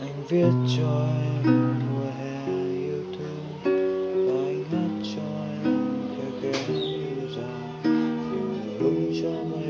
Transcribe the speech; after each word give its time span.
anh 0.00 0.24
viết 0.28 0.52
cho 0.76 1.08
em 1.44 1.80
mùa 1.90 2.10
hè 2.18 2.46
yêu 2.78 3.04
thương, 3.18 3.44
và 4.26 4.34
anh 4.46 4.64
hát 4.64 4.92
cho 5.16 5.28
em 5.64 6.02
khe 6.16 6.26
khẽ 6.42 6.54
như 6.68 7.28
rằng 7.36 7.82
điều 8.32 8.48
hướng 8.78 9.12
cho 9.22 9.32
mình 9.44 9.61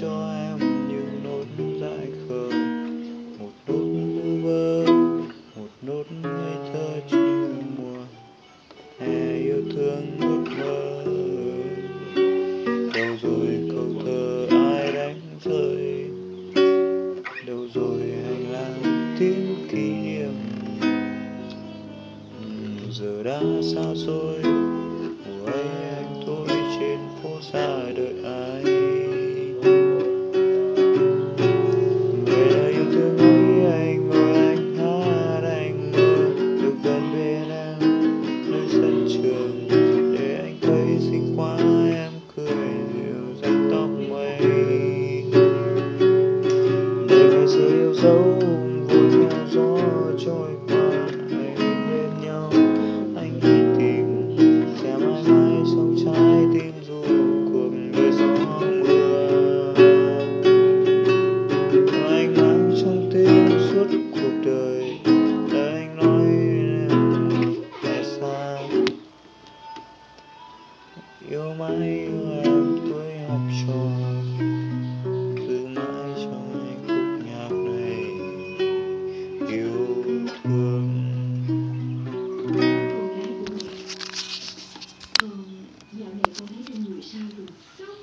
cho 0.00 0.30
em 0.32 0.58
những 0.88 1.20
nốt 1.24 1.44
dại 1.80 2.08
khờ. 2.28 2.48
Một 3.38 3.50
nốt 3.66 3.84
lưu 3.94 4.42
vơ 4.42 4.86
một 5.56 5.68
nốt 5.82 6.04
ngây 6.22 6.72
thơ 6.72 7.00
chiều 7.10 7.48
mùa. 7.78 8.02
Hè 8.98 9.36
yêu 9.36 9.62
thương 9.74 10.06
ước 10.20 10.44
mơ. 10.58 11.04
Đâu 12.94 13.16
rồi 13.22 13.68
câu 13.72 13.86
thơ 14.04 14.46
ai 14.50 14.92
đánh 14.92 15.20
rơi? 15.44 16.10
Đâu 17.46 17.66
rồi 17.74 18.00
hành 18.26 18.52
lang 18.52 18.82
tiếng 19.18 19.68
kỷ 19.70 19.90
niệm? 19.90 20.34
Ừ, 22.42 22.46
giờ 22.90 23.22
đã 23.22 23.40
xa 23.74 23.94
xôi. 24.06 24.42
Mùa 24.42 25.46
ấy 25.46 25.64
anh 25.96 26.22
tôi 26.26 26.46
trên 26.48 26.98
phố 27.22 27.40
xa. 27.52 27.73
Sự 47.54 47.68
yêu 47.68 47.94
dấu 47.94 48.22
vui 48.88 49.10
theo 49.12 49.46
gió 49.50 49.76
trôi 50.24 50.50
qua 50.68 50.90
hãy 51.30 51.56
bên 51.88 52.10
nhau. 52.22 52.50
Anh 53.16 53.40
đi 53.42 53.58
tìm, 53.78 54.36
sẽ 54.82 54.96
mãi 54.96 55.22
mãi 55.28 55.62
trong 55.66 55.96
trái 56.04 56.46
tim 56.52 56.72
dù 56.88 57.02
cuộc 57.52 57.70
đời 57.92 58.12
gió 58.12 58.26
mưa. 58.80 59.74
Anh 62.08 62.34
mang 62.36 62.74
trong 62.82 63.10
tim 63.12 63.50
suốt 63.70 63.86
cuộc 64.14 64.32
đời 64.44 65.00
để 65.52 65.70
anh 65.72 65.96
nói 65.96 66.26
em 67.84 68.04
sao? 68.20 68.58
Yêu 71.30 71.54
mãi 71.58 71.76
yêu 71.78 72.42
em. 72.44 72.53
嗯。 87.14 87.93